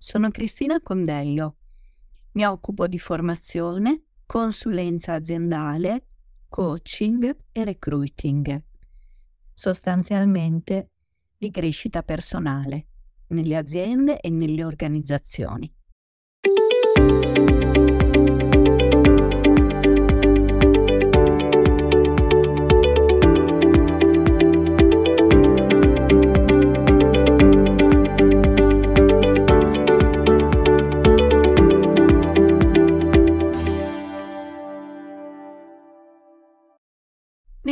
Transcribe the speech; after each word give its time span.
Sono 0.00 0.30
Cristina 0.30 0.80
Condello. 0.80 1.56
Mi 2.32 2.46
occupo 2.46 2.86
di 2.86 3.00
formazione, 3.00 4.04
consulenza 4.26 5.14
aziendale, 5.14 6.06
coaching 6.48 7.36
e 7.50 7.64
recruiting. 7.64 8.62
Sostanzialmente 9.52 10.92
di 11.36 11.50
crescita 11.50 12.04
personale 12.04 12.86
nelle 13.28 13.56
aziende 13.56 14.20
e 14.20 14.30
nelle 14.30 14.62
organizzazioni. 14.62 15.70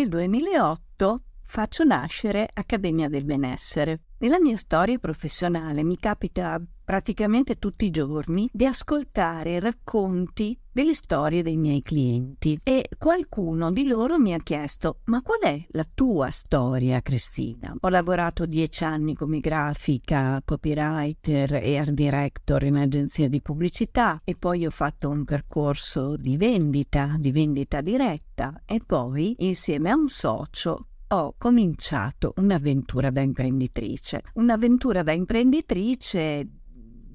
2008 0.09 1.26
faccio 1.47 1.85
nascere 1.85 2.49
Accademia 2.53 3.09
del 3.09 3.25
Benessere. 3.25 4.01
Nella 4.19 4.41
mia 4.41 4.57
storia 4.57 4.99
professionale 4.99 5.83
mi 5.83 5.97
capita 5.97 6.61
praticamente 6.87 7.59
tutti 7.59 7.85
i 7.85 7.91
giorni 7.91 8.49
di 8.53 8.65
ascoltare 8.65 9.59
racconti 9.59 10.57
delle 10.71 10.95
storie 10.95 11.43
dei 11.43 11.57
miei 11.57 11.83
clienti 11.83 12.59
e 12.63 12.89
qualcuno 12.97 13.73
di 13.73 13.87
loro 13.87 14.19
mi 14.19 14.33
ha 14.33 14.39
chiesto 14.39 15.01
ma 15.07 15.21
qual 15.21 15.41
è 15.41 15.67
la 15.71 15.87
tua 15.93 16.31
storia 16.31 17.01
Cristina? 17.03 17.75
Ho 17.81 17.89
lavorato 17.89 18.47
dieci 18.47 18.85
anni 18.85 19.15
come 19.15 19.41
grafica, 19.41 20.41
copywriter 20.45 21.55
e 21.55 21.77
art 21.77 21.91
director 21.91 22.63
in 22.63 22.77
agenzia 22.77 23.29
di 23.29 23.43
pubblicità 23.43 24.21
e 24.23 24.37
poi 24.37 24.65
ho 24.65 24.71
fatto 24.71 25.09
un 25.09 25.25
percorso 25.25 26.16
di 26.16 26.37
vendita, 26.37 27.16
di 27.19 27.33
vendita 27.33 27.81
diretta 27.81 28.63
e 28.65 28.81
poi 28.85 29.35
insieme 29.38 29.91
a 29.91 29.97
un 29.97 30.09
socio 30.09 30.87
ho 31.09 31.35
cominciato 31.38 32.32
un'avventura 32.37 33.10
da 33.10 33.21
imprenditrice. 33.21 34.23
Un'avventura 34.35 35.02
da 35.02 35.13
imprenditrice 35.13 36.48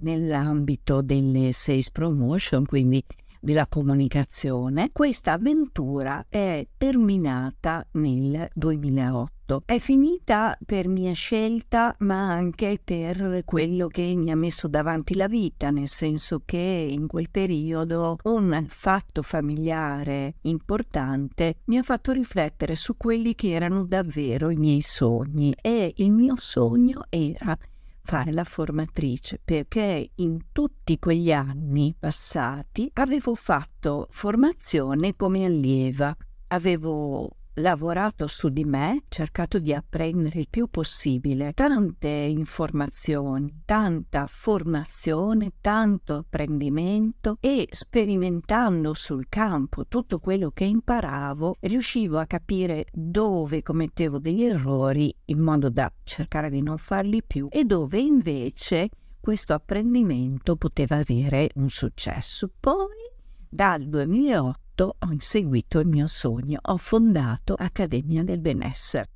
nell'ambito 0.02 1.02
delle 1.02 1.52
sales 1.52 1.92
promotion, 1.92 2.66
quindi 2.66 3.04
della 3.40 3.68
comunicazione. 3.68 4.92
Questa 4.94 5.34
avventura 5.34 6.24
è 6.30 6.66
terminata 6.78 7.86
nel 7.94 8.48
2008. 8.54 9.41
È 9.66 9.78
finita 9.80 10.58
per 10.66 10.88
mia 10.88 11.14
scelta, 11.14 11.96
ma 12.00 12.32
anche 12.32 12.80
per 12.84 13.42
quello 13.44 13.88
che 13.88 14.14
mi 14.16 14.32
ha 14.32 14.36
messo 14.36 14.68
davanti 14.68 15.16
la 15.16 15.28
vita, 15.28 15.70
nel 15.72 15.88
senso 15.88 16.42
che 16.46 16.58
in 16.58 17.08
quel 17.08 17.30
periodo 17.30 18.18
un 18.24 18.66
fatto 18.70 19.22
familiare 19.22 20.36
importante 20.44 21.58
mi 21.66 21.78
ha 21.78 21.84
fatto 21.84 22.12
riflettere 22.12 22.76
su 22.76 22.96
quelli 22.96 23.36
che 23.36 23.52
erano 23.52 23.84
davvero 23.86 24.50
i 24.50 24.56
miei 24.56 24.82
sogni. 24.82 25.54
E 25.62 25.94
il 25.98 26.12
mio 26.12 26.36
sogno 26.38 27.02
era 27.10 27.58
fare 28.04 28.32
la 28.32 28.44
formatrice 28.44 29.40
perché 29.44 30.12
in 30.16 30.40
tutti 30.52 30.98
quegli 30.98 31.32
anni 31.32 31.96
passati 31.98 32.90
avevo 32.94 33.36
fatto 33.36 34.08
formazione 34.10 35.16
come 35.16 35.46
allieva, 35.46 36.16
avevo 36.48 37.36
lavorato 37.56 38.28
su 38.28 38.50
di 38.50 38.64
me, 38.64 39.04
cercato 39.10 39.60
di 39.60 39.74
apprendere 39.74 40.40
il 40.40 40.48
più 40.50 40.68
possibile, 40.68 41.54
tante 41.54 42.08
informazioni, 42.08 43.62
tanta 43.66 44.26
formazione, 44.28 45.54
tanto 45.60 46.16
apprendimento 46.16 47.38
e 47.40 47.68
sperimentando 47.70 48.94
sul 48.94 49.26
campo 49.28 49.86
tutto 49.88 50.20
quello 50.20 50.52
che 50.52 50.64
imparavo, 50.64 51.58
riuscivo 51.62 52.20
a 52.20 52.26
capire 52.26 52.86
dove 52.92 53.62
commettevo 53.62 54.20
degli 54.20 54.44
errori 54.44 55.14
in 55.26 55.40
modo 55.40 55.70
da 55.70 55.92
cercare 56.04 56.50
di 56.50 56.62
non 56.62 56.78
farli 56.78 57.22
più 57.24 57.48
e 57.52 57.66
dove 57.66 58.00
invece 58.00 58.90
questo 59.20 59.54
apprendimento 59.54 60.56
poteva 60.56 60.96
avere 60.98 61.50
un 61.56 61.70
successo. 61.70 62.52
Poi 62.60 63.10
dal 63.48 63.88
2008 63.88 64.71
ho 64.86 65.12
inseguito 65.12 65.80
il 65.80 65.88
mio 65.88 66.08
sogno, 66.08 66.60
ho 66.62 66.78
fondato 66.78 67.54
Accademia 67.54 68.24
del 68.24 68.40
Benessere. 68.40 69.10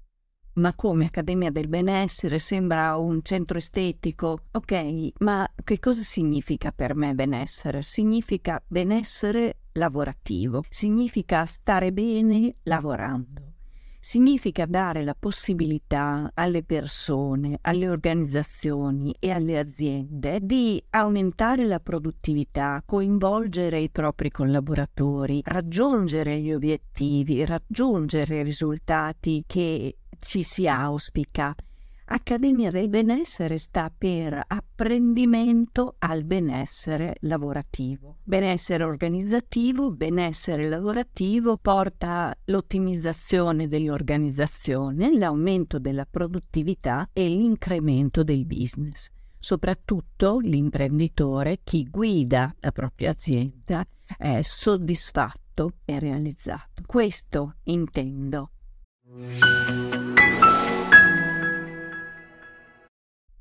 Ma 0.54 0.74
come 0.74 1.06
Accademia 1.06 1.52
del 1.52 1.68
Benessere 1.68 2.40
sembra 2.40 2.96
un 2.96 3.22
centro 3.24 3.58
estetico? 3.58 4.46
Ok, 4.52 5.12
ma 5.20 5.46
che 5.64 5.80
cosa 5.80 6.02
significa 6.02 6.72
per 6.72 6.96
me 6.96 7.14
benessere? 7.14 7.82
Significa 7.82 8.64
benessere 8.66 9.58
lavorativo, 9.74 10.64
significa 10.70 11.46
stare 11.46 11.92
bene 11.92 12.56
lavorando 12.64 13.45
significa 14.06 14.68
dare 14.68 15.04
la 15.04 15.16
possibilità 15.18 16.30
alle 16.36 16.62
persone, 16.62 17.58
alle 17.62 17.90
organizzazioni 17.90 19.16
e 19.20 19.32
alle 19.32 19.58
aziende 19.58 20.38
di 20.44 20.80
aumentare 20.92 21.66
la 21.66 21.80
produttività, 21.80 22.84
coinvolgere 22.86 23.80
i 23.80 23.90
propri 23.90 24.30
collaboratori, 24.30 25.42
raggiungere 25.44 26.40
gli 26.40 26.54
obiettivi, 26.54 27.44
raggiungere 27.46 28.42
i 28.42 28.44
risultati 28.44 29.44
che 29.48 29.98
ci 30.20 30.44
si 30.44 30.68
auspica 30.68 31.56
Accademia 32.08 32.70
del 32.70 32.88
benessere 32.88 33.58
sta 33.58 33.92
per 33.96 34.40
apprendimento 34.46 35.96
al 35.98 36.24
benessere 36.24 37.16
lavorativo. 37.22 38.18
Benessere 38.22 38.84
organizzativo, 38.84 39.90
benessere 39.90 40.70
lavorativo 40.70 41.58
porta 41.58 42.32
l'ottimizzazione 42.46 43.68
dell'organizzazione, 43.68 45.18
l'aumento 45.18 45.80
della 45.80 46.06
produttività 46.06 47.10
e 47.12 47.28
l'incremento 47.28 48.24
del 48.24 48.46
business. 48.46 49.10
Soprattutto 49.40 50.38
l'imprenditore, 50.38 51.62
chi 51.64 51.90
guida 51.90 52.56
la 52.60 52.72
propria 52.72 53.12
azienda, 53.12 53.84
è 54.16 54.42
soddisfatto 54.44 55.78
e 55.86 55.98
realizzato. 55.98 56.84
Questo 56.86 57.56
intendo 57.64 58.52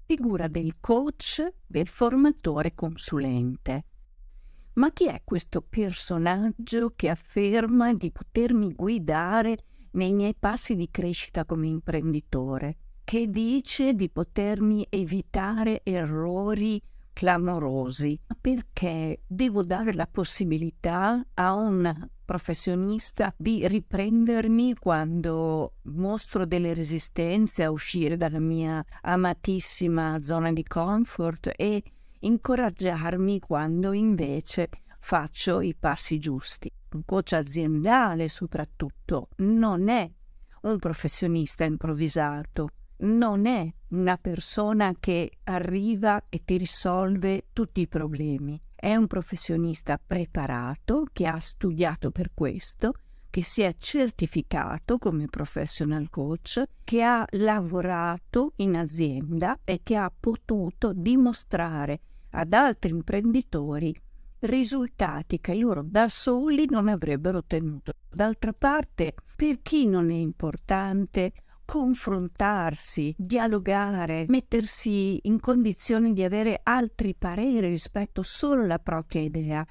figura 0.04 0.48
del 0.48 0.74
coach, 0.80 1.46
del 1.66 1.88
formatore 1.88 2.74
consulente. 2.74 3.84
Ma 4.74 4.90
chi 4.92 5.06
è 5.06 5.22
questo 5.24 5.62
personaggio 5.62 6.92
che 6.96 7.08
afferma 7.08 7.94
di 7.94 8.10
potermi 8.10 8.72
guidare 8.74 9.56
nei 9.92 10.12
miei 10.12 10.34
passi 10.34 10.74
di 10.74 10.90
crescita 10.90 11.44
come 11.44 11.68
imprenditore? 11.68 12.76
Che 13.04 13.28
dice 13.28 13.94
di 13.94 14.10
potermi 14.10 14.86
evitare 14.90 15.82
errori 15.84 16.82
clamorosi? 17.12 18.18
Perché 18.40 19.22
devo 19.26 19.62
dare 19.62 19.92
la 19.92 20.06
possibilità 20.06 21.24
a 21.34 21.52
un 21.54 22.08
professionista 22.24 23.32
di 23.36 23.66
riprendermi 23.66 24.74
quando 24.74 25.74
mostro 25.82 26.46
delle 26.46 26.74
resistenze 26.74 27.64
a 27.64 27.70
uscire 27.70 28.16
dalla 28.16 28.40
mia 28.40 28.84
amatissima 29.02 30.18
zona 30.22 30.52
di 30.52 30.62
comfort 30.64 31.52
e 31.54 31.82
incoraggiarmi 32.20 33.38
quando 33.40 33.92
invece 33.92 34.68
faccio 34.98 35.60
i 35.60 35.74
passi 35.74 36.18
giusti. 36.18 36.70
Un 36.92 37.04
coach 37.04 37.32
aziendale 37.32 38.28
soprattutto 38.28 39.28
non 39.36 39.88
è 39.88 40.10
un 40.62 40.78
professionista 40.78 41.64
improvvisato, 41.64 42.68
non 42.98 43.46
è 43.46 43.70
una 43.88 44.16
persona 44.16 44.94
che 44.98 45.38
arriva 45.44 46.24
e 46.28 46.42
ti 46.44 46.56
risolve 46.56 47.46
tutti 47.52 47.82
i 47.82 47.88
problemi 47.88 48.60
è 48.84 48.94
un 48.96 49.06
professionista 49.06 49.98
preparato 49.98 51.06
che 51.10 51.26
ha 51.26 51.40
studiato 51.40 52.10
per 52.10 52.32
questo, 52.34 52.92
che 53.30 53.42
si 53.42 53.62
è 53.62 53.74
certificato 53.78 54.98
come 54.98 55.24
professional 55.26 56.10
coach, 56.10 56.62
che 56.84 57.02
ha 57.02 57.24
lavorato 57.30 58.52
in 58.56 58.76
azienda 58.76 59.58
e 59.64 59.80
che 59.82 59.96
ha 59.96 60.12
potuto 60.14 60.92
dimostrare 60.92 61.98
ad 62.32 62.52
altri 62.52 62.90
imprenditori 62.90 63.98
risultati 64.40 65.40
che 65.40 65.54
loro 65.54 65.82
da 65.82 66.06
soli 66.10 66.66
non 66.68 66.86
avrebbero 66.88 67.38
ottenuto. 67.38 67.94
D'altra 68.10 68.52
parte, 68.52 69.14
per 69.34 69.62
chi 69.62 69.86
non 69.86 70.10
è 70.10 70.14
importante 70.16 71.32
confrontarsi, 71.64 73.14
dialogare, 73.16 74.24
mettersi 74.28 75.18
in 75.22 75.40
condizione 75.40 76.12
di 76.12 76.22
avere 76.22 76.60
altri 76.62 77.14
pareri 77.14 77.68
rispetto 77.68 78.22
solo 78.22 78.62
alla 78.62 78.78
propria 78.78 79.22
idea. 79.22 79.66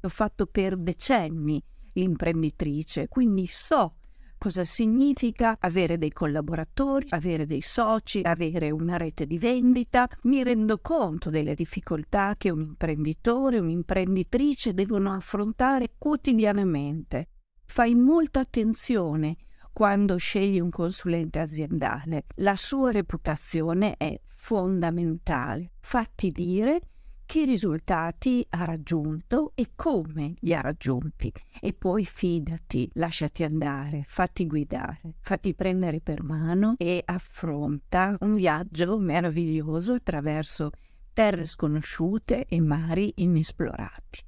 L'ho 0.00 0.08
fatto 0.08 0.46
per 0.46 0.76
decenni 0.76 1.62
l'imprenditrice, 1.92 3.08
quindi 3.08 3.46
so 3.46 3.94
cosa 4.38 4.64
significa 4.64 5.56
avere 5.58 5.98
dei 5.98 6.12
collaboratori, 6.12 7.06
avere 7.10 7.44
dei 7.44 7.60
soci, 7.60 8.20
avere 8.22 8.70
una 8.70 8.96
rete 8.96 9.26
di 9.26 9.38
vendita. 9.38 10.08
Mi 10.22 10.42
rendo 10.44 10.78
conto 10.78 11.28
delle 11.28 11.54
difficoltà 11.54 12.36
che 12.38 12.50
un 12.50 12.60
imprenditore, 12.60 13.58
un'imprenditrice 13.58 14.72
devono 14.72 15.12
affrontare 15.12 15.94
quotidianamente. 15.98 17.30
Fai 17.64 17.94
molta 17.94 18.40
attenzione 18.40 19.36
quando 19.78 20.16
scegli 20.16 20.58
un 20.58 20.70
consulente 20.70 21.38
aziendale. 21.38 22.24
La 22.38 22.56
sua 22.56 22.90
reputazione 22.90 23.94
è 23.96 24.20
fondamentale. 24.24 25.70
Fatti 25.78 26.32
dire 26.32 26.80
che 27.24 27.44
risultati 27.44 28.44
ha 28.50 28.64
raggiunto 28.64 29.52
e 29.54 29.68
come 29.76 30.34
li 30.40 30.52
ha 30.52 30.60
raggiunti. 30.62 31.32
E 31.60 31.74
poi 31.74 32.04
fidati, 32.04 32.90
lasciati 32.94 33.44
andare, 33.44 34.02
fatti 34.04 34.48
guidare, 34.48 35.14
fatti 35.20 35.54
prendere 35.54 36.00
per 36.00 36.24
mano 36.24 36.74
e 36.76 37.00
affronta 37.04 38.16
un 38.22 38.34
viaggio 38.34 38.98
meraviglioso 38.98 39.92
attraverso 39.92 40.72
terre 41.12 41.46
sconosciute 41.46 42.46
e 42.46 42.60
mari 42.60 43.12
inesplorati. 43.18 44.26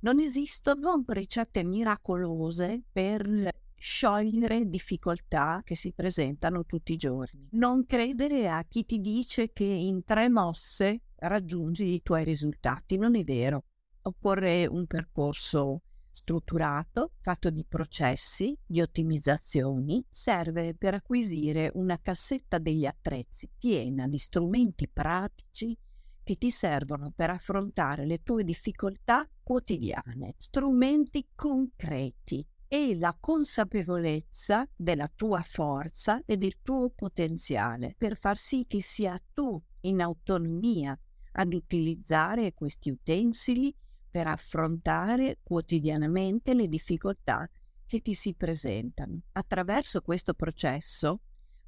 Non 0.00 0.20
esistono 0.20 1.02
ricette 1.06 1.64
miracolose 1.64 2.82
per 2.92 3.50
sciogliere 3.74 4.68
difficoltà 4.68 5.62
che 5.64 5.74
si 5.74 5.92
presentano 5.92 6.64
tutti 6.64 6.92
i 6.92 6.96
giorni. 6.96 7.48
Non 7.52 7.86
credere 7.86 8.48
a 8.48 8.64
chi 8.64 8.84
ti 8.84 9.00
dice 9.00 9.52
che 9.52 9.64
in 9.64 10.04
tre 10.04 10.28
mosse 10.28 11.02
raggiungi 11.16 11.94
i 11.94 12.02
tuoi 12.02 12.24
risultati, 12.24 12.98
non 12.98 13.16
è 13.16 13.24
vero. 13.24 13.64
Occorre 14.02 14.66
un 14.66 14.86
percorso 14.86 15.82
strutturato, 16.10 17.12
fatto 17.20 17.50
di 17.50 17.64
processi, 17.66 18.56
di 18.64 18.80
ottimizzazioni, 18.80 20.04
serve 20.08 20.74
per 20.74 20.94
acquisire 20.94 21.70
una 21.74 21.98
cassetta 22.00 22.58
degli 22.58 22.86
attrezzi 22.86 23.50
piena 23.58 24.06
di 24.08 24.18
strumenti 24.18 24.88
pratici 24.88 25.76
che 26.22 26.36
ti 26.36 26.50
servono 26.50 27.12
per 27.14 27.30
affrontare 27.30 28.06
le 28.06 28.22
tue 28.22 28.44
difficoltà 28.44 29.28
quotidiane, 29.46 30.34
strumenti 30.38 31.28
concreti 31.36 32.44
e 32.66 32.98
la 32.98 33.16
consapevolezza 33.16 34.68
della 34.74 35.06
tua 35.06 35.40
forza 35.40 36.20
e 36.26 36.36
del 36.36 36.60
tuo 36.62 36.90
potenziale 36.90 37.94
per 37.96 38.16
far 38.16 38.38
sì 38.38 38.64
che 38.66 38.82
sia 38.82 39.16
tu 39.32 39.62
in 39.82 40.00
autonomia 40.00 40.98
ad 41.34 41.54
utilizzare 41.54 42.54
questi 42.54 42.90
utensili 42.90 43.72
per 44.10 44.26
affrontare 44.26 45.38
quotidianamente 45.44 46.52
le 46.52 46.66
difficoltà 46.66 47.48
che 47.86 48.00
ti 48.00 48.14
si 48.14 48.34
presentano. 48.34 49.20
Attraverso 49.30 50.00
questo 50.00 50.34
processo 50.34 51.20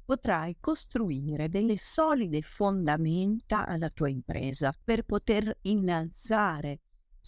potrai 0.03 0.57
costruire 0.59 1.47
delle 1.47 1.77
solide 1.77 2.41
fondamenta 2.41 3.65
alla 3.65 3.89
tua 3.89 4.09
impresa 4.09 4.73
per 4.83 5.03
poter 5.03 5.59
innalzare 5.61 6.81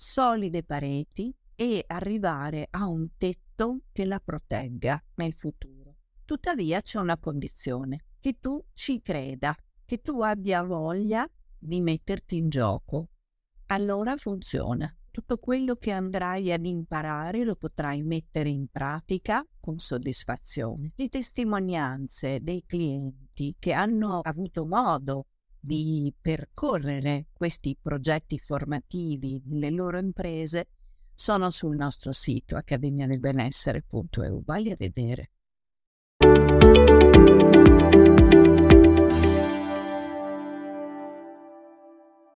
solide 0.03 0.63
pareti 0.63 1.31
e 1.55 1.83
arrivare 1.85 2.65
a 2.71 2.87
un 2.87 3.05
tetto 3.17 3.81
che 3.91 4.03
la 4.05 4.19
protegga 4.19 4.99
nel 5.17 5.31
futuro. 5.31 5.97
Tuttavia 6.25 6.81
c'è 6.81 6.97
una 6.97 7.19
condizione, 7.19 8.05
che 8.19 8.39
tu 8.39 8.59
ci 8.73 8.99
creda, 8.99 9.55
che 9.85 10.01
tu 10.01 10.21
abbia 10.21 10.63
voglia 10.63 11.29
di 11.55 11.81
metterti 11.81 12.37
in 12.37 12.49
gioco. 12.49 13.09
Allora 13.67 14.17
funziona. 14.17 14.91
Tutto 15.11 15.37
quello 15.37 15.75
che 15.75 15.91
andrai 15.91 16.51
ad 16.51 16.65
imparare 16.65 17.43
lo 17.43 17.55
potrai 17.55 18.01
mettere 18.01 18.49
in 18.49 18.69
pratica 18.71 19.45
con 19.59 19.77
soddisfazione. 19.77 20.93
Le 20.95 21.09
testimonianze 21.09 22.39
dei 22.41 22.63
clienti 22.65 23.55
che 23.59 23.73
hanno 23.73 24.21
avuto 24.21 24.65
modo 24.65 25.27
di 25.61 26.11
percorrere 26.19 27.27
questi 27.31 27.77
progetti 27.79 28.39
formativi 28.39 29.41
nelle 29.45 29.69
loro 29.69 29.99
imprese 29.99 30.67
sono 31.13 31.51
sul 31.51 31.75
nostro 31.75 32.11
sito 32.11 32.55
accademiadelbenessere.eu. 32.55 34.43
Vai 34.43 34.71
a 34.71 34.75
vedere. 34.75 35.29